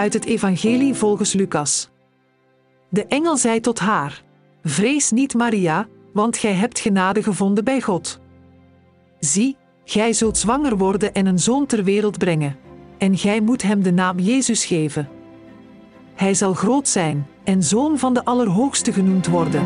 uit 0.00 0.12
het 0.12 0.24
Evangelie 0.24 0.94
volgens 0.94 1.32
Lucas. 1.32 1.88
De 2.88 3.06
engel 3.06 3.36
zei 3.36 3.60
tot 3.60 3.78
haar: 3.78 4.22
Vrees 4.64 5.10
niet, 5.10 5.34
Maria, 5.34 5.88
want 6.12 6.36
gij 6.36 6.52
hebt 6.52 6.78
genade 6.78 7.22
gevonden 7.22 7.64
bij 7.64 7.80
God. 7.80 8.20
Zie, 9.18 9.56
gij 9.84 10.12
zult 10.12 10.38
zwanger 10.38 10.76
worden 10.76 11.14
en 11.14 11.26
een 11.26 11.38
zoon 11.38 11.66
ter 11.66 11.84
wereld 11.84 12.18
brengen, 12.18 12.56
en 12.98 13.18
gij 13.18 13.40
moet 13.40 13.62
hem 13.62 13.82
de 13.82 13.92
naam 13.92 14.18
Jezus 14.18 14.64
geven. 14.64 15.08
Hij 16.14 16.34
zal 16.34 16.54
groot 16.54 16.88
zijn 16.88 17.26
en 17.44 17.62
zoon 17.62 17.98
van 17.98 18.14
de 18.14 18.24
Allerhoogste 18.24 18.92
genoemd 18.92 19.26
worden. 19.26 19.64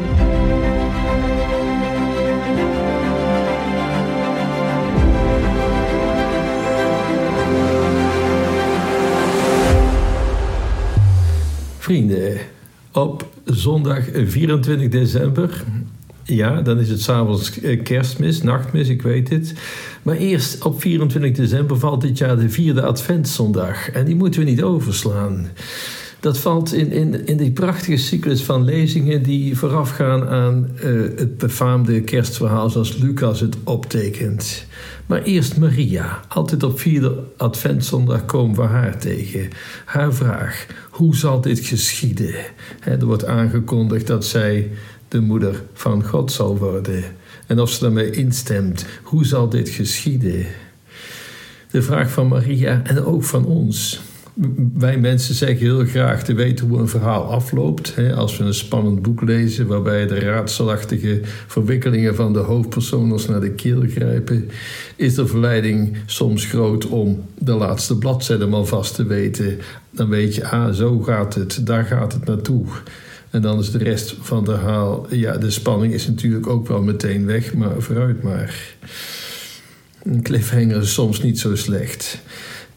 Vrienden, 11.84 12.38
op 12.92 13.28
zondag 13.44 14.04
24 14.26 14.88
december, 14.88 15.64
ja, 16.22 16.60
dan 16.60 16.78
is 16.78 16.88
het 16.88 17.00
s'avonds 17.00 17.60
eh, 17.60 17.82
kerstmis, 17.82 18.42
nachtmis, 18.42 18.88
ik 18.88 19.02
weet 19.02 19.28
het. 19.28 19.54
Maar 20.02 20.16
eerst 20.16 20.64
op 20.64 20.80
24 20.80 21.32
december 21.32 21.78
valt 21.78 22.00
dit 22.00 22.18
jaar 22.18 22.36
de 22.36 22.48
vierde 22.48 22.82
adventszondag. 22.82 23.90
En 23.90 24.04
die 24.04 24.14
moeten 24.14 24.40
we 24.40 24.50
niet 24.50 24.62
overslaan. 24.62 25.48
Dat 26.24 26.38
valt 26.38 26.72
in, 26.72 26.92
in, 26.92 27.26
in 27.26 27.36
die 27.36 27.52
prachtige 27.52 27.96
cyclus 27.96 28.42
van 28.42 28.64
lezingen 28.64 29.22
die 29.22 29.56
voorafgaan 29.58 30.28
aan 30.28 30.70
uh, 30.74 31.02
het 31.18 31.38
befaamde 31.38 32.00
kerstverhaal 32.00 32.70
zoals 32.70 32.96
Lucas 32.96 33.40
het 33.40 33.56
optekent. 33.64 34.66
Maar 35.06 35.22
eerst 35.22 35.56
Maria. 35.56 36.20
Altijd 36.28 36.62
op 36.62 36.80
vierde 36.80 37.22
adventszondag 37.36 38.24
komen 38.24 38.56
we 38.56 38.62
haar 38.62 38.98
tegen. 38.98 39.48
Haar 39.84 40.14
vraag, 40.14 40.66
hoe 40.90 41.16
zal 41.16 41.40
dit 41.40 41.58
geschieden? 41.60 42.34
er 42.80 43.04
wordt 43.04 43.24
aangekondigd 43.24 44.06
dat 44.06 44.24
zij 44.24 44.70
de 45.08 45.20
moeder 45.20 45.62
van 45.72 46.04
God 46.04 46.32
zal 46.32 46.58
worden. 46.58 47.04
En 47.46 47.60
of 47.60 47.70
ze 47.70 47.80
daarmee 47.80 48.10
instemt, 48.10 48.86
hoe 49.02 49.26
zal 49.26 49.48
dit 49.48 49.68
geschieden? 49.68 50.46
De 51.70 51.82
vraag 51.82 52.10
van 52.10 52.28
Maria 52.28 52.82
en 52.84 53.04
ook 53.04 53.24
van 53.24 53.46
ons 53.46 54.02
wij 54.74 54.98
mensen 54.98 55.34
zeggen 55.34 55.58
heel 55.58 55.84
graag 55.84 56.24
te 56.24 56.34
weten 56.34 56.68
hoe 56.68 56.78
een 56.78 56.88
verhaal 56.88 57.24
afloopt. 57.24 57.94
Als 58.14 58.36
we 58.36 58.44
een 58.44 58.54
spannend 58.54 59.02
boek 59.02 59.22
lezen 59.22 59.66
waarbij 59.66 60.06
de 60.06 60.18
raadselachtige 60.18 61.20
verwikkelingen 61.46 62.14
van 62.14 62.32
de 62.32 62.38
hoofdpersoon 62.38 63.20
naar 63.28 63.40
de 63.40 63.50
keel 63.50 63.82
grijpen, 63.88 64.50
is 64.96 65.14
de 65.14 65.26
verleiding 65.26 65.96
soms 66.06 66.44
groot 66.44 66.86
om 66.86 67.24
de 67.38 67.52
laatste 67.52 67.98
bladzijde 67.98 68.46
maar 68.46 68.64
vast 68.64 68.94
te 68.94 69.06
weten. 69.06 69.58
Dan 69.90 70.08
weet 70.08 70.34
je, 70.34 70.48
ah, 70.48 70.72
zo 70.72 70.98
gaat 70.98 71.34
het, 71.34 71.66
daar 71.66 71.84
gaat 71.84 72.12
het 72.12 72.24
naartoe. 72.24 72.66
En 73.30 73.42
dan 73.42 73.58
is 73.58 73.70
de 73.70 73.78
rest 73.78 74.16
van 74.20 74.36
het 74.36 74.46
verhaal, 74.46 75.06
ja, 75.10 75.36
de 75.36 75.50
spanning 75.50 75.92
is 75.92 76.06
natuurlijk 76.06 76.46
ook 76.46 76.68
wel 76.68 76.82
meteen 76.82 77.26
weg, 77.26 77.54
maar 77.54 77.82
vooruit 77.82 78.22
maar. 78.22 78.74
Een 80.02 80.22
cliffhanger 80.22 80.80
is 80.80 80.92
soms 80.92 81.22
niet 81.22 81.38
zo 81.38 81.56
slecht. 81.56 82.22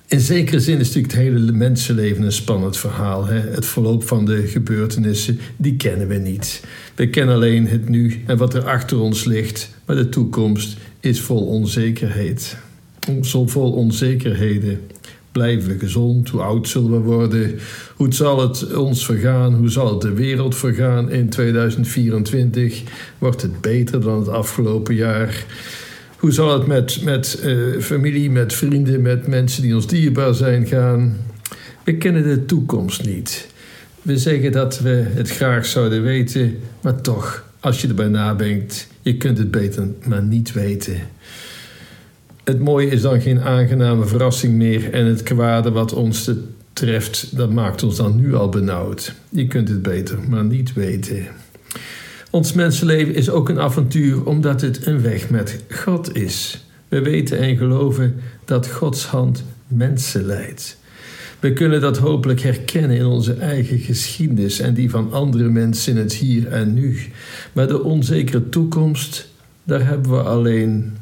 In 0.09 0.19
zekere 0.19 0.59
zin 0.59 0.79
is 0.79 0.87
natuurlijk 0.87 1.13
het 1.13 1.21
hele 1.21 1.51
mensenleven 1.51 2.23
een 2.23 2.31
spannend 2.31 2.77
verhaal. 2.77 3.25
Hè? 3.25 3.39
Het 3.39 3.65
verloop 3.65 4.03
van 4.03 4.25
de 4.25 4.47
gebeurtenissen, 4.47 5.39
die 5.57 5.75
kennen 5.75 6.07
we 6.07 6.15
niet. 6.15 6.63
We 6.95 7.09
kennen 7.09 7.35
alleen 7.35 7.67
het 7.67 7.89
nu 7.89 8.23
en 8.25 8.37
wat 8.37 8.53
er 8.53 8.63
achter 8.63 8.99
ons 8.99 9.23
ligt. 9.23 9.69
Maar 9.85 9.95
de 9.95 10.09
toekomst 10.09 10.77
is 10.99 11.21
vol 11.21 11.47
onzekerheid. 11.47 12.57
Zo 13.21 13.47
vol 13.47 13.71
onzekerheden. 13.71 14.79
Blijven 15.31 15.69
we 15.69 15.79
gezond? 15.79 16.29
Hoe 16.29 16.41
oud 16.41 16.67
zullen 16.67 16.91
we 16.91 16.99
worden? 16.99 17.59
Hoe 17.95 18.13
zal 18.13 18.41
het 18.49 18.75
ons 18.75 19.05
vergaan? 19.05 19.53
Hoe 19.53 19.69
zal 19.69 19.91
het 19.91 20.01
de 20.01 20.13
wereld 20.13 20.55
vergaan 20.55 21.11
in 21.11 21.29
2024? 21.29 22.83
Wordt 23.17 23.41
het 23.41 23.61
beter 23.61 24.01
dan 24.01 24.19
het 24.19 24.29
afgelopen 24.29 24.95
jaar? 24.95 25.45
Hoe 26.17 26.31
zal 26.31 26.53
het 26.53 26.67
met, 26.67 27.01
met 27.03 27.41
uh, 27.45 27.81
familie, 27.81 28.31
met 28.31 28.53
vrienden, 28.53 29.01
met 29.01 29.27
mensen 29.27 29.61
die 29.61 29.75
ons 29.75 29.87
dierbaar 29.87 30.33
zijn 30.33 30.67
gaan? 30.67 31.17
We 31.83 31.97
kennen 31.97 32.23
de 32.23 32.45
toekomst 32.45 33.05
niet. 33.05 33.47
We 34.01 34.17
zeggen 34.17 34.51
dat 34.51 34.79
we 34.79 35.05
het 35.13 35.29
graag 35.29 35.65
zouden 35.65 36.03
weten, 36.03 36.57
maar 36.81 37.01
toch, 37.01 37.45
als 37.59 37.81
je 37.81 37.87
erbij 37.87 38.07
nadenkt, 38.07 38.87
je 39.01 39.17
kunt 39.17 39.37
het 39.37 39.51
beter 39.51 39.87
maar 40.07 40.23
niet 40.23 40.53
weten. 40.53 40.95
Het 42.43 42.59
mooie 42.59 42.89
is 42.89 43.01
dan 43.01 43.21
geen 43.21 43.41
aangename 43.41 44.05
verrassing 44.05 44.53
meer 44.53 44.93
en 44.93 45.05
het 45.05 45.23
kwade 45.23 45.71
wat 45.71 45.93
ons 45.93 46.31
treft, 46.73 47.37
dat 47.37 47.51
maakt 47.53 47.83
ons 47.83 47.95
dan 47.95 48.15
nu 48.15 48.35
al 48.35 48.49
benauwd. 48.49 49.13
Je 49.29 49.47
kunt 49.47 49.69
het 49.69 49.81
beter 49.81 50.17
maar 50.29 50.45
niet 50.45 50.73
weten. 50.73 51.27
Ons 52.31 52.53
mensenleven 52.53 53.15
is 53.15 53.29
ook 53.29 53.49
een 53.49 53.59
avontuur 53.59 54.25
omdat 54.25 54.61
het 54.61 54.85
een 54.85 55.01
weg 55.01 55.29
met 55.29 55.63
God 55.69 56.15
is. 56.15 56.65
We 56.87 57.01
weten 57.01 57.37
en 57.37 57.57
geloven 57.57 58.15
dat 58.45 58.67
Gods 58.67 59.05
hand 59.05 59.43
mensen 59.67 60.25
leidt. 60.25 60.77
We 61.39 61.53
kunnen 61.53 61.81
dat 61.81 61.97
hopelijk 61.97 62.41
herkennen 62.41 62.97
in 62.97 63.05
onze 63.05 63.33
eigen 63.33 63.79
geschiedenis 63.79 64.59
en 64.59 64.73
die 64.73 64.89
van 64.89 65.13
andere 65.13 65.49
mensen 65.49 65.93
in 65.93 65.99
het 65.99 66.13
hier 66.13 66.47
en 66.47 66.73
nu. 66.73 66.99
Maar 67.53 67.67
de 67.67 67.83
onzekere 67.83 68.49
toekomst, 68.49 69.27
daar 69.63 69.85
hebben 69.85 70.11
we 70.11 70.21
alleen 70.21 70.97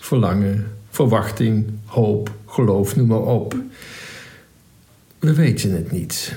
verlangen, 0.00 0.66
verwachting, 0.90 1.66
hoop, 1.84 2.30
geloof, 2.46 2.96
noem 2.96 3.06
maar 3.06 3.22
op. 3.22 3.56
We 5.18 5.34
weten 5.34 5.72
het 5.72 5.92
niet. 5.92 6.36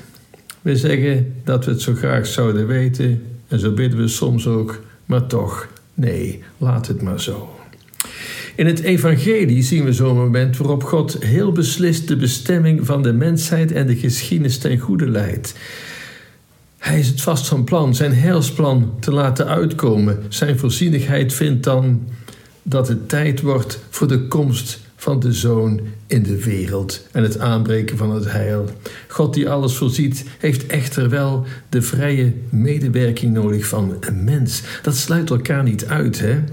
We 0.61 0.75
zeggen 0.75 1.33
dat 1.44 1.66
we 1.66 1.72
het 1.72 1.81
zo 1.81 1.94
graag 1.94 2.28
zouden 2.28 2.67
weten, 2.67 3.28
en 3.49 3.59
zo 3.59 3.71
bidden 3.71 3.99
we 3.99 4.07
soms 4.07 4.47
ook, 4.47 4.81
maar 5.05 5.27
toch, 5.27 5.67
nee, 5.93 6.43
laat 6.57 6.87
het 6.87 7.01
maar 7.01 7.21
zo. 7.21 7.53
In 8.55 8.65
het 8.65 8.79
Evangelie 8.79 9.63
zien 9.63 9.83
we 9.83 9.93
zo'n 9.93 10.15
moment 10.15 10.57
waarop 10.57 10.83
God 10.83 11.17
heel 11.19 11.51
beslist 11.51 12.07
de 12.07 12.15
bestemming 12.15 12.85
van 12.85 13.01
de 13.01 13.13
mensheid 13.13 13.71
en 13.71 13.87
de 13.87 13.95
geschiedenis 13.95 14.57
ten 14.57 14.77
goede 14.77 15.09
leidt. 15.09 15.55
Hij 16.77 16.99
is 16.99 17.07
het 17.07 17.21
vast 17.21 17.47
van 17.47 17.63
plan 17.63 17.95
zijn 17.95 18.13
heilsplan 18.13 18.93
te 18.99 19.11
laten 19.11 19.47
uitkomen. 19.47 20.23
Zijn 20.27 20.59
voorzienigheid 20.59 21.33
vindt 21.33 21.63
dan 21.63 22.07
dat 22.63 22.87
het 22.87 23.09
tijd 23.09 23.41
wordt 23.41 23.79
voor 23.89 24.07
de 24.07 24.27
komst 24.27 24.79
van 24.99 25.19
de 25.19 25.33
Zoon 25.33 25.81
in 26.07 26.23
de 26.23 26.43
wereld 26.43 27.07
en 27.11 27.23
het 27.23 27.39
aanbreken 27.39 27.97
van 27.97 28.11
het 28.11 28.31
heil. 28.31 28.69
God 29.07 29.33
die 29.33 29.49
alles 29.49 29.75
voorziet, 29.75 30.25
heeft 30.39 30.67
echter 30.67 31.09
wel 31.09 31.45
de 31.69 31.81
vrije 31.81 32.33
medewerking 32.49 33.33
nodig 33.33 33.67
van 33.67 33.97
een 33.99 34.23
mens. 34.23 34.63
Dat 34.81 34.95
sluit 34.95 35.29
elkaar 35.29 35.63
niet 35.63 35.85
uit, 35.85 36.19
hè? 36.19 36.43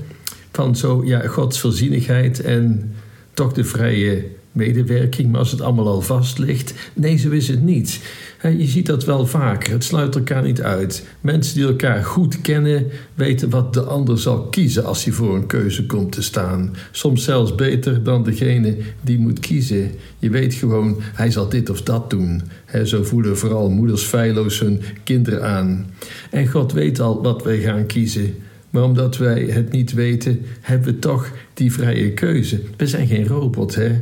Van 0.52 0.76
zo, 0.76 1.04
ja, 1.04 1.26
Gods 1.26 1.60
voorzienigheid 1.60 2.40
en 2.40 2.94
toch 3.34 3.52
de 3.52 3.64
vrije 3.64 4.24
medewerking, 4.56 5.30
maar 5.30 5.40
als 5.40 5.50
het 5.50 5.60
allemaal 5.60 5.88
al 5.88 6.00
vast 6.00 6.38
ligt, 6.38 6.74
nee, 6.94 7.16
zo 7.16 7.30
is 7.30 7.48
het 7.48 7.62
niet. 7.62 8.00
Je 8.42 8.66
ziet 8.66 8.86
dat 8.86 9.04
wel 9.04 9.26
vaker. 9.26 9.72
Het 9.72 9.84
sluit 9.84 10.14
elkaar 10.14 10.42
niet 10.42 10.62
uit. 10.62 11.06
Mensen 11.20 11.54
die 11.54 11.66
elkaar 11.66 12.04
goed 12.04 12.40
kennen, 12.40 12.86
weten 13.14 13.50
wat 13.50 13.74
de 13.74 13.82
ander 13.82 14.18
zal 14.18 14.42
kiezen 14.42 14.84
als 14.84 15.04
hij 15.04 15.12
voor 15.12 15.34
een 15.34 15.46
keuze 15.46 15.86
komt 15.86 16.12
te 16.12 16.22
staan. 16.22 16.74
Soms 16.90 17.24
zelfs 17.24 17.54
beter 17.54 18.02
dan 18.02 18.24
degene 18.24 18.76
die 19.00 19.18
moet 19.18 19.40
kiezen. 19.40 19.90
Je 20.18 20.30
weet 20.30 20.54
gewoon, 20.54 20.96
hij 21.00 21.30
zal 21.30 21.48
dit 21.48 21.70
of 21.70 21.82
dat 21.82 22.10
doen. 22.10 22.42
zo 22.84 23.02
voelen 23.02 23.38
vooral 23.38 23.70
moeders 23.70 24.02
feilloos 24.02 24.60
hun 24.60 24.80
kinderen 25.04 25.44
aan. 25.44 25.86
En 26.30 26.48
God 26.48 26.72
weet 26.72 27.00
al 27.00 27.22
wat 27.22 27.42
wij 27.42 27.58
gaan 27.58 27.86
kiezen. 27.86 28.34
Maar 28.70 28.82
omdat 28.84 29.16
wij 29.16 29.42
het 29.42 29.72
niet 29.72 29.92
weten, 29.92 30.40
hebben 30.60 30.94
we 30.94 30.98
toch 30.98 31.32
die 31.54 31.72
vrije 31.72 32.12
keuze. 32.12 32.60
We 32.76 32.86
zijn 32.86 33.06
geen 33.06 33.26
robot, 33.26 33.74
hè? 33.74 34.00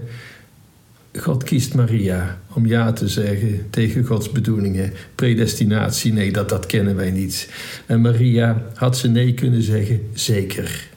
God 1.18 1.42
kiest 1.42 1.74
Maria 1.74 2.38
om 2.52 2.66
ja 2.66 2.92
te 2.92 3.08
zeggen 3.08 3.66
tegen 3.70 4.04
Gods 4.04 4.32
bedoelingen. 4.32 4.92
Predestinatie, 5.14 6.12
nee, 6.12 6.32
dat, 6.32 6.48
dat 6.48 6.66
kennen 6.66 6.96
wij 6.96 7.10
niet. 7.10 7.50
En 7.86 8.00
Maria 8.00 8.62
had 8.74 8.98
ze 8.98 9.08
nee 9.08 9.34
kunnen 9.34 9.62
zeggen, 9.62 10.00
zeker. 10.12 10.88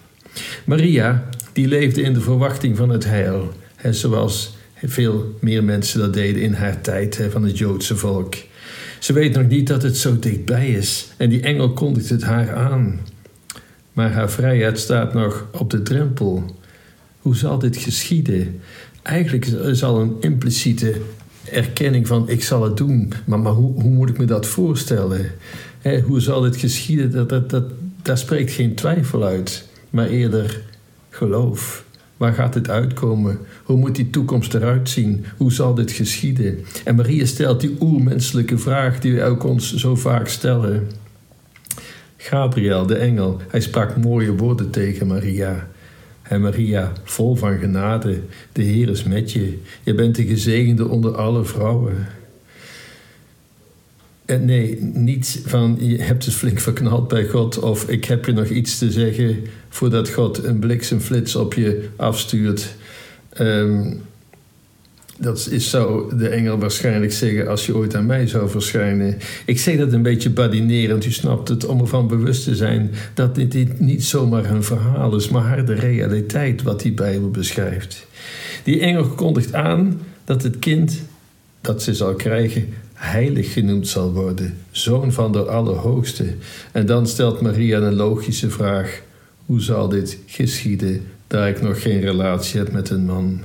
Maria, 0.65 1.29
die 1.53 1.67
leefde 1.67 2.01
in 2.01 2.13
de 2.13 2.21
verwachting 2.21 2.77
van 2.77 2.89
het 2.89 3.05
heil, 3.05 3.53
hè, 3.75 3.93
zoals 3.93 4.57
veel 4.83 5.37
meer 5.39 5.63
mensen 5.63 5.99
dat 5.99 6.13
deden 6.13 6.41
in 6.41 6.53
haar 6.53 6.81
tijd 6.81 7.17
hè, 7.17 7.29
van 7.29 7.43
het 7.43 7.57
Joodse 7.57 7.95
volk. 7.95 8.35
Ze 8.99 9.13
weet 9.13 9.35
nog 9.35 9.47
niet 9.47 9.67
dat 9.67 9.83
het 9.83 9.97
zo 9.97 10.19
dichtbij 10.19 10.69
is 10.69 11.07
en 11.17 11.29
die 11.29 11.41
engel 11.41 11.73
kondigt 11.73 12.09
het 12.09 12.23
haar 12.23 12.55
aan. 12.55 12.99
Maar 13.93 14.11
haar 14.11 14.31
vrijheid 14.31 14.79
staat 14.79 15.13
nog 15.13 15.47
op 15.51 15.69
de 15.69 15.81
drempel. 15.81 16.55
Hoe 17.27 17.35
zal 17.35 17.59
dit 17.59 17.77
geschieden? 17.77 18.59
eigenlijk 19.03 19.45
is 19.45 19.83
al 19.83 20.00
een 20.00 20.15
impliciete 20.19 20.95
erkenning 21.51 22.07
van 22.07 22.29
ik 22.29 22.44
zal 22.44 22.63
het 22.63 22.77
doen, 22.77 23.13
maar, 23.25 23.39
maar 23.39 23.51
hoe, 23.51 23.81
hoe 23.81 23.91
moet 23.91 24.09
ik 24.09 24.18
me 24.18 24.25
dat 24.25 24.45
voorstellen? 24.45 25.31
hoe 26.06 26.21
zal 26.21 26.41
dit 26.41 26.56
geschieden? 26.56 27.12
Dat, 27.12 27.29
dat, 27.29 27.50
dat, 27.50 27.63
daar 28.01 28.18
spreekt 28.18 28.51
geen 28.51 28.75
twijfel 28.75 29.24
uit, 29.24 29.68
maar 29.89 30.07
eerder 30.07 30.62
geloof. 31.09 31.83
Waar 32.18 32.33
gaat 32.33 32.53
dit 32.53 32.69
uitkomen? 32.69 33.39
Hoe 33.63 33.77
moet 33.77 33.95
die 33.95 34.09
toekomst 34.09 34.53
eruit 34.53 34.89
zien? 34.89 35.25
Hoe 35.38 35.51
zal 35.51 35.74
dit 35.74 35.91
geschieden? 35.91 36.59
En 36.83 36.95
Maria 36.95 37.25
stelt 37.25 37.62
die 37.62 37.75
oermenselijke 37.79 38.57
vraag 38.57 39.00
die 39.00 39.15
wij 39.15 39.27
ook 39.27 39.44
ons 39.44 39.75
zo 39.75 39.95
vaak 39.95 40.27
stellen. 40.27 40.88
Gabriel, 42.18 42.85
de 42.85 42.95
engel, 42.95 43.41
hij 43.47 43.62
sprak 43.62 43.97
mooie 43.97 44.35
woorden 44.35 44.69
tegen 44.69 45.07
Maria. 45.07 45.68
En 46.29 46.41
Maria, 46.41 46.91
vol 47.03 47.35
van 47.35 47.57
genade, 47.57 48.19
de 48.51 48.62
Heer 48.62 48.89
is 48.89 49.03
met 49.03 49.31
je. 49.31 49.57
Je 49.83 49.94
bent 49.94 50.15
de 50.15 50.25
gezegende 50.25 50.88
onder 50.88 51.15
alle 51.15 51.45
vrouwen. 51.45 52.07
En 54.25 54.45
nee, 54.45 54.81
niet 54.81 55.41
van 55.45 55.77
je 55.79 56.01
hebt 56.01 56.25
het 56.25 56.33
flink 56.33 56.59
verknald 56.59 57.07
bij 57.07 57.27
God 57.27 57.59
of 57.59 57.89
ik 57.89 58.06
heb 58.06 58.25
je 58.25 58.31
nog 58.31 58.47
iets 58.47 58.77
te 58.77 58.91
zeggen 58.91 59.44
voordat 59.69 60.09
God 60.09 60.44
een 60.44 60.59
bliksemflits 60.59 61.35
op 61.35 61.53
je 61.53 61.89
afstuurt. 61.95 62.75
Ehm, 63.29 63.94
dat 65.19 65.47
is, 65.51 65.69
zou 65.69 66.17
de 66.17 66.27
engel 66.27 66.57
waarschijnlijk 66.57 67.11
zeggen 67.11 67.47
als 67.47 67.65
je 67.65 67.75
ooit 67.75 67.95
aan 67.95 68.05
mij 68.05 68.27
zou 68.27 68.49
verschijnen. 68.49 69.17
Ik 69.45 69.59
zeg 69.59 69.77
dat 69.77 69.93
een 69.93 70.01
beetje 70.01 70.29
badinerend, 70.29 71.05
u 71.05 71.11
snapt 71.11 71.49
het, 71.49 71.65
om 71.65 71.79
ervan 71.79 72.07
bewust 72.07 72.43
te 72.43 72.55
zijn 72.55 72.91
dat 73.13 73.35
dit 73.35 73.79
niet 73.79 74.03
zomaar 74.03 74.51
een 74.51 74.63
verhaal 74.63 75.15
is, 75.15 75.29
maar 75.29 75.65
de 75.65 75.73
realiteit 75.73 76.61
wat 76.61 76.81
die 76.81 76.91
Bijbel 76.91 77.31
beschrijft. 77.31 78.07
Die 78.63 78.79
engel 78.79 79.05
kondigt 79.05 79.53
aan 79.53 80.01
dat 80.25 80.43
het 80.43 80.59
kind 80.59 81.01
dat 81.61 81.83
ze 81.83 81.93
zal 81.93 82.13
krijgen 82.13 82.67
heilig 82.93 83.53
genoemd 83.53 83.87
zal 83.87 84.13
worden, 84.13 84.57
zoon 84.71 85.11
van 85.11 85.31
de 85.31 85.45
Allerhoogste. 85.45 86.25
En 86.71 86.85
dan 86.85 87.07
stelt 87.07 87.41
Maria 87.41 87.79
een 87.79 87.95
logische 87.95 88.49
vraag: 88.49 89.01
hoe 89.45 89.61
zal 89.61 89.89
dit 89.89 90.17
geschieden, 90.25 91.01
daar 91.27 91.49
ik 91.49 91.61
nog 91.61 91.81
geen 91.81 91.99
relatie 91.99 92.59
heb 92.59 92.71
met 92.71 92.89
een 92.89 93.05
man? 93.05 93.41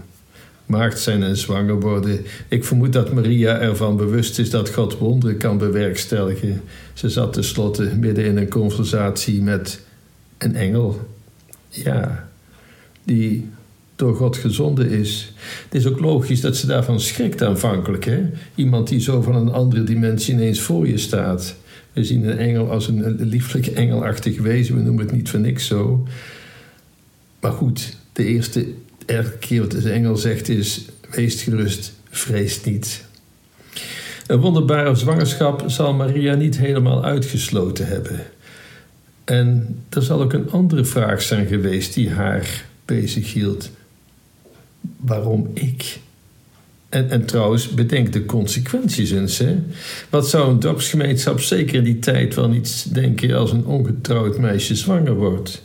Maagd 0.73 1.01
zijn 1.01 1.23
en 1.23 1.37
zwanger 1.37 1.81
worden. 1.81 2.21
Ik 2.49 2.65
vermoed 2.65 2.93
dat 2.93 3.13
Maria 3.13 3.59
ervan 3.59 3.97
bewust 3.97 4.39
is 4.39 4.51
dat 4.51 4.69
God 4.69 4.99
wonderen 4.99 5.37
kan 5.37 5.59
bewerkstelligen. 5.59 6.63
Ze 6.93 7.09
zat 7.09 7.33
tenslotte 7.33 7.91
midden 7.99 8.25
in 8.25 8.37
een 8.37 8.49
conversatie 8.49 9.43
met 9.43 9.81
een 10.39 10.55
engel. 10.55 11.09
Ja, 11.69 12.29
die 13.05 13.49
door 13.97 14.15
God 14.15 14.37
gezonden 14.37 14.91
is. 14.91 15.33
Het 15.65 15.75
is 15.75 15.87
ook 15.87 16.01
logisch 16.01 16.41
dat 16.41 16.57
ze 16.57 16.67
daarvan 16.67 17.01
schrikt 17.01 17.43
aanvankelijk. 17.43 18.05
Hè? 18.05 18.31
Iemand 18.55 18.89
die 18.89 19.01
zo 19.01 19.23
van 19.23 19.35
een 19.35 19.53
andere 19.53 19.85
dimensie 19.85 20.35
ineens 20.35 20.61
voor 20.61 20.89
je 20.89 20.99
staat. 20.99 21.57
We 21.93 22.05
zien 22.05 22.25
een 22.25 22.39
engel 22.39 22.71
als 22.71 22.89
een 22.89 23.17
lieflijk 23.21 23.67
engelachtig 23.67 24.41
wezen. 24.41 24.77
We 24.77 24.83
noemen 24.83 25.05
het 25.05 25.15
niet 25.15 25.31
voor 25.31 25.41
niks 25.41 25.67
zo. 25.67 26.07
Maar 27.41 27.53
goed, 27.53 27.97
de 28.13 28.25
eerste 28.25 28.67
keer 29.39 29.61
wat 29.61 29.71
de 29.71 29.91
engel 29.91 30.17
zegt 30.17 30.49
is... 30.49 30.85
Wees 31.11 31.43
gerust, 31.43 31.93
vrees 32.11 32.65
niet. 32.65 33.05
Een 34.27 34.41
wonderbare 34.41 34.95
zwangerschap 34.95 35.63
zal 35.67 35.95
Maria 35.95 36.35
niet 36.35 36.59
helemaal 36.59 37.05
uitgesloten 37.05 37.87
hebben. 37.87 38.21
En 39.25 39.79
er 39.89 40.03
zal 40.03 40.23
ook 40.23 40.33
een 40.33 40.51
andere 40.51 40.85
vraag 40.85 41.23
zijn 41.23 41.47
geweest 41.47 41.95
die 41.95 42.11
haar 42.11 42.65
bezig 42.85 43.33
hield 43.33 43.71
waarom 44.97 45.51
ik? 45.55 45.99
En, 46.89 47.11
en 47.11 47.25
trouwens, 47.25 47.69
bedenk 47.69 48.13
de 48.13 48.25
consequenties 48.25 49.11
eens. 49.11 49.39
Hè? 49.39 49.57
Wat 50.11 50.29
zou 50.29 50.51
een 50.51 50.61
dorpsgemeenschap 50.61 51.41
zeker 51.41 51.75
in 51.75 51.85
die 51.85 51.99
tijd 51.99 52.35
wel 52.35 52.49
niet 52.49 52.95
denken 52.95 53.37
als 53.37 53.53
een 53.53 53.67
ongetrouwd 53.67 54.39
meisje 54.39 54.75
zwanger 54.75 55.15
wordt? 55.15 55.63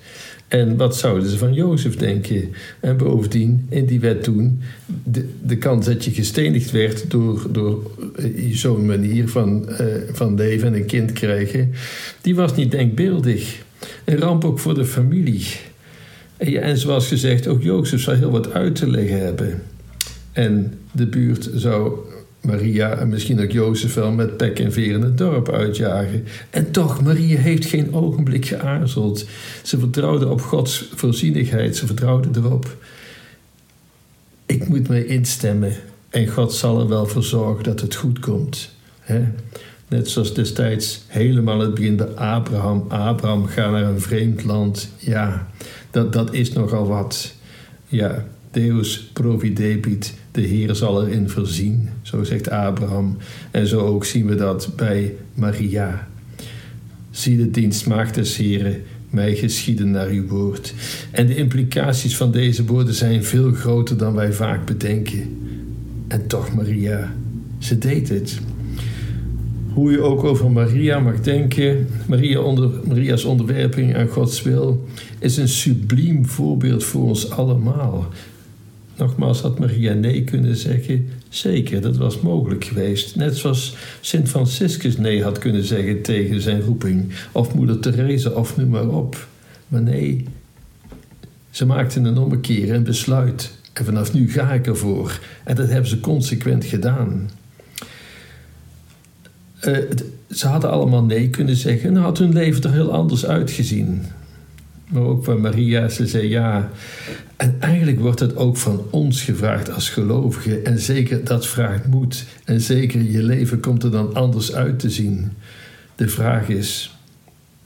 En 0.48 0.78
wat 0.78 0.98
zouden 0.98 1.30
ze 1.30 1.38
van 1.38 1.54
Jozef 1.54 1.96
denken? 1.96 2.54
En 2.80 2.98
bovendien, 2.98 3.66
in 3.70 3.86
die 3.86 4.00
wet 4.00 4.24
toen, 4.24 4.62
de, 5.04 5.30
de 5.44 5.58
kans 5.58 5.86
dat 5.86 6.06
je 6.06 6.12
gestenigd 6.12 6.72
werd 6.72 7.12
door, 7.12 7.48
door 7.52 7.92
eh, 8.16 8.56
zo'n 8.56 8.86
manier 8.86 9.30
van, 9.30 9.70
uh, 9.70 9.78
van 10.12 10.36
leven 10.36 10.68
en 10.68 10.74
een 10.74 10.86
kind 10.86 11.12
krijgen, 11.12 11.72
die 12.22 12.36
was 12.36 12.56
niet 12.56 12.72
denkbeeldig. 12.72 13.66
Een 14.06 14.18
ramp 14.18 14.46
ook 14.46 14.60
voor 14.60 14.76
de 14.76 14.86
familie. 14.86 15.46
En, 16.38 16.62
en 16.62 16.78
zoals 16.78 17.08
gezegd, 17.08 17.48
ook 17.48 17.64
Jozef 17.64 18.02
zou 18.02 18.18
heel 18.18 18.32
wat 18.32 18.54
uit 18.54 18.76
te 18.76 18.90
leggen 18.90 19.20
hebben. 19.20 19.62
En 20.32 20.74
de 20.92 21.08
buurt 21.08 21.50
zou 21.54 22.00
Maria 22.48 22.98
en 22.98 23.10
misschien 23.10 23.42
ook 23.42 23.52
Jozef 23.52 23.94
wel 23.94 24.12
met 24.12 24.38
pek 24.38 24.60
en 24.60 24.72
veer 24.72 24.94
in 24.94 25.02
het 25.02 25.18
dorp 25.18 25.50
uitjagen. 25.50 26.26
En 26.50 26.72
toch, 26.72 27.04
Maria 27.04 27.38
heeft 27.38 27.66
geen 27.66 27.94
ogenblik 27.94 28.46
geaarzeld. 28.46 29.26
Ze 29.64 29.80
vertrouwde 29.80 30.28
op 30.28 30.42
Gods 30.42 30.90
voorzienigheid, 30.96 31.76
ze 31.76 31.86
vertrouwde 31.86 32.30
erop. 32.40 32.76
Ik 34.46 34.68
moet 34.68 34.88
mij 34.88 35.06
instemmen 35.06 35.74
en 36.10 36.28
God 36.28 36.54
zal 36.54 36.80
er 36.80 36.88
wel 36.88 37.06
voor 37.06 37.24
zorgen 37.24 37.64
dat 37.64 37.82
het 37.82 37.96
goed 37.96 38.20
komt. 38.20 38.70
Net 39.88 40.10
zoals 40.10 40.34
destijds 40.34 41.04
helemaal 41.08 41.60
het 41.60 41.74
begin 41.74 41.96
bij 41.96 42.08
Abraham. 42.08 42.86
Abraham, 42.88 43.46
ga 43.46 43.70
naar 43.70 43.84
een 43.84 44.02
vreemd 44.02 44.44
land. 44.44 44.90
Ja, 44.98 45.48
dat, 45.92 46.14
dat 46.14 46.34
is 46.34 46.54
nogal 46.54 46.88
wat. 46.88 47.34
Ja, 47.88 48.26
Deus 48.52 49.10
providebit, 49.14 50.14
de 50.38 50.48
Heer 50.48 50.75
zal 50.75 51.07
erin 51.07 51.30
voorzien, 51.30 51.89
zo 52.01 52.24
zegt 52.24 52.50
Abraham. 52.50 53.18
En 53.51 53.68
zo 53.68 53.80
ook 53.80 54.06
zien 54.06 54.28
we 54.28 54.36
dat 54.36 54.69
bij 54.75 55.13
Maria. 55.34 56.07
Zie 57.12 57.38
de 57.38 57.51
dienstmaagd 57.51 58.16
des 58.16 58.38
Heren, 58.38 58.81
mij 59.10 59.36
geschieden 59.36 59.92
naar 59.92 60.07
uw 60.07 60.28
woord. 60.28 60.74
En 61.12 61.28
de 61.28 61.36
implicaties 61.36 62.18
van 62.18 62.31
deze 62.31 62.66
woorden 62.66 62.94
zijn 62.94 63.24
veel 63.24 63.51
groter 63.51 63.98
dan 63.98 64.13
wij 64.13 64.34
vaak 64.34 64.66
bedenken. 64.66 65.38
En 66.07 66.28
toch, 66.28 66.54
Maria, 66.54 67.13
ze 67.60 67.78
deed 67.78 68.10
het 68.10 68.40
hoe 69.74 69.92
je 69.92 70.01
ook 70.01 70.24
over 70.24 70.51
Maria 70.51 71.00
mag 71.00 71.22
denken. 71.22 71.88
Maria 72.07 72.40
onder, 72.40 72.69
Maria's 72.88 73.24
onderwerping 73.24 73.95
aan 73.95 74.07
Gods 74.07 74.42
wil 74.42 74.86
is 75.19 75.38
een 75.38 75.48
subliem 75.48 76.25
voorbeeld 76.25 76.83
voor 76.83 77.04
ons 77.04 77.30
allemaal. 77.30 78.07
Nogmaals, 78.98 79.42
had 79.42 79.60
Maria 79.60 79.94
nee 79.94 80.24
kunnen 80.24 80.56
zeggen? 80.56 81.10
Zeker, 81.30 81.82
dat 81.82 81.98
was 81.98 82.20
mogelijk 82.20 82.64
geweest. 82.64 83.16
Net 83.16 83.38
zoals 83.38 83.76
Sint 84.02 84.30
Franciscus 84.30 84.98
nee 84.98 85.24
had 85.24 85.38
kunnen 85.38 85.64
zeggen 85.64 86.02
tegen 86.02 86.42
zijn 86.42 86.62
roeping. 86.62 87.14
Of 87.32 87.54
moeder 87.54 87.80
Therese, 87.80 88.36
of 88.36 88.58
noem 88.58 88.70
maar 88.70 88.88
op. 88.88 89.28
Maar 89.68 89.82
nee, 89.82 90.26
ze 91.50 91.66
maakte 91.66 92.00
een 92.00 92.18
ommekeer 92.18 92.74
en 92.74 92.83
besluit. 92.83 93.52
En 93.74 93.86
vanaf 93.86 94.14
nu 94.14 94.31
ga 94.31 94.54
ik 94.54 94.68
ervoor. 94.68 95.19
En 95.44 95.56
dat 95.56 95.69
hebben 95.69 95.90
ze 95.90 96.00
consequent 96.00 96.66
gedaan. 96.66 97.30
Uh, 99.62 99.78
ze 100.30 100.48
hadden 100.48 100.71
allemaal 100.71 101.04
nee 101.04 101.30
kunnen 101.30 101.56
zeggen 101.56 101.90
en 101.90 101.95
had 101.95 102.18
hun 102.18 102.33
leven 102.33 102.64
er 102.64 102.71
heel 102.71 102.92
anders 102.92 103.26
uitgezien. 103.26 104.02
Maar 104.88 105.04
ook 105.04 105.24
van 105.24 105.42
Maria, 105.42 105.90
ze 105.90 106.08
zei 106.08 106.28
ja. 106.28 106.72
En 107.36 107.56
eigenlijk 107.60 108.00
wordt 108.00 108.20
het 108.20 108.36
ook 108.36 108.58
van 108.58 108.86
ons 108.90 109.22
gevraagd 109.22 109.72
als 109.72 109.90
gelovigen. 109.90 110.66
En 110.66 110.80
zeker 110.80 111.24
dat 111.24 111.48
vraagt 111.48 111.88
moed. 111.88 112.26
En 112.46 112.62
zeker 112.62 113.02
je 113.02 113.24
leven 113.24 113.60
komt 113.60 113.84
er 113.84 113.92
dan 113.92 114.14
anders 114.14 114.54
uit 114.54 114.80
te 114.80 114.90
zien. 114.90 115.32
De 115.96 116.08
vraag 116.08 116.50
is: 116.50 116.98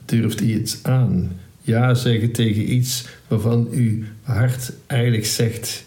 durft 0.04 0.40
u 0.40 0.52
het 0.52 0.78
aan? 0.82 1.32
Ja 1.60 1.94
zeggen 1.94 2.32
tegen 2.32 2.72
iets 2.72 3.06
waarvan 3.28 3.68
uw 3.70 4.02
hart 4.22 4.72
eigenlijk 4.86 5.26
zegt. 5.26 5.84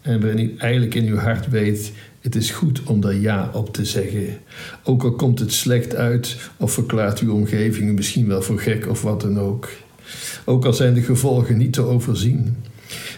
En 0.00 0.20
waarin 0.20 0.40
u 0.40 0.54
eigenlijk 0.58 0.94
in 0.94 1.06
uw 1.06 1.16
hart 1.16 1.48
weet: 1.48 1.92
het 2.20 2.34
is 2.34 2.50
goed 2.50 2.82
om 2.82 3.00
daar 3.00 3.14
ja 3.14 3.50
op 3.52 3.74
te 3.74 3.84
zeggen. 3.84 4.38
Ook 4.84 5.02
al 5.02 5.12
komt 5.12 5.38
het 5.38 5.52
slecht 5.52 5.94
uit 5.94 6.36
of 6.56 6.72
verklaart 6.72 7.18
uw 7.18 7.32
omgeving 7.32 7.94
misschien 7.94 8.26
wel 8.26 8.42
voor 8.42 8.60
gek 8.60 8.88
of 8.88 9.02
wat 9.02 9.20
dan 9.20 9.38
ook. 9.38 9.68
Ook 10.44 10.64
al 10.64 10.72
zijn 10.72 10.94
de 10.94 11.02
gevolgen 11.02 11.56
niet 11.56 11.72
te 11.72 11.82
overzien. 11.82 12.56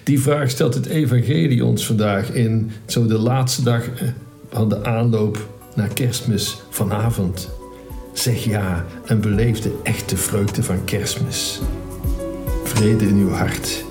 Die 0.04 0.20
vraag 0.20 0.50
stelt 0.50 0.75
het 0.75 0.87
Evangelie 0.87 1.64
ons 1.64 1.87
vandaag 1.87 2.30
in, 2.32 2.70
zo 2.87 3.06
de 3.06 3.18
laatste 3.18 3.62
dag 3.62 3.88
eh, 3.88 4.09
van 4.50 4.68
de 4.68 4.85
aanloop 4.85 5.49
naar 5.75 5.88
kerstmis 5.88 6.56
vanavond. 6.70 7.49
Zeg 8.12 8.44
ja 8.44 8.85
en 9.06 9.20
beleef 9.20 9.61
de 9.61 9.78
echte 9.82 10.16
vreugde 10.16 10.62
van 10.62 10.85
kerstmis. 10.85 11.61
Vrede 12.64 13.06
in 13.06 13.16
uw 13.16 13.30
hart. 13.30 13.85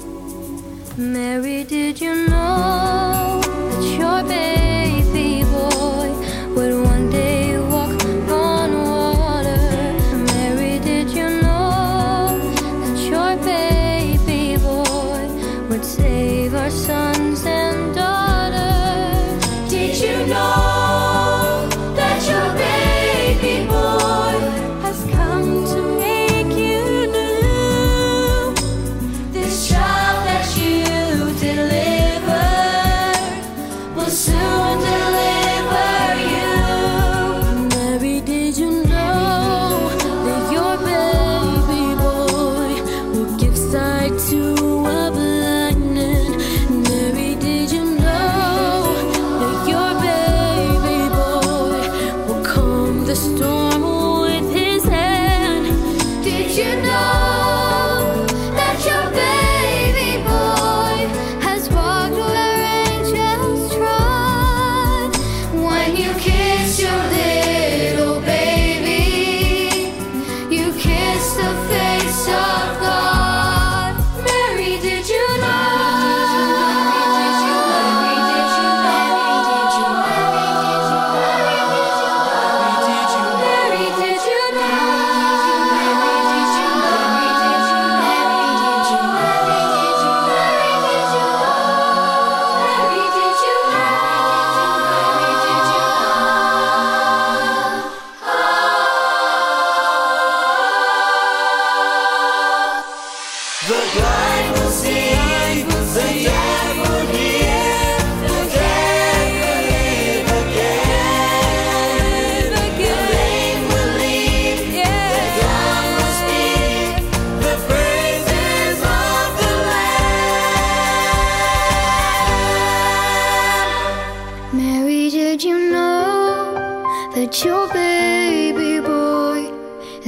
Mary, 0.96 1.65
did 1.68 2.00
you 2.00 2.25
know 2.25 3.41
that 3.70 3.84
your 3.98 4.24
baby 4.24 4.99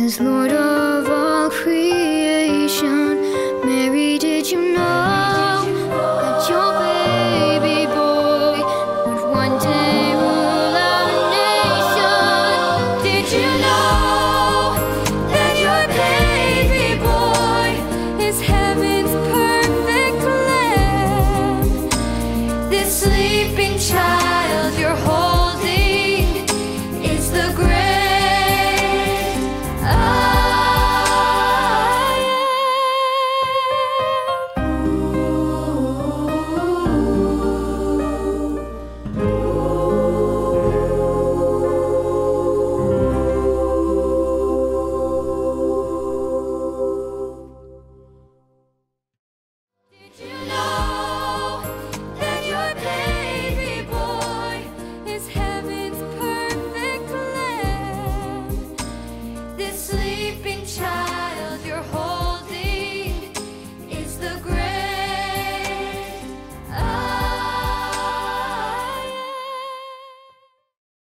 is 0.05 0.19
Lord 0.19 0.51
of 0.51 1.07
all 1.09 1.49
creation. 1.49 2.00